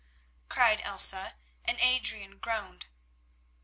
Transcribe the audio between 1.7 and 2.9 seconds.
Adrian groaned.